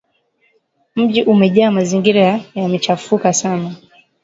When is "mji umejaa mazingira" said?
0.95-2.39